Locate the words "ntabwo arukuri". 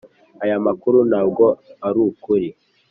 1.09-2.49